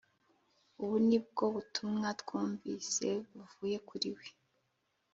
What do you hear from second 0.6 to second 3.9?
Ubu ni bwo butumwa twumvise buvuye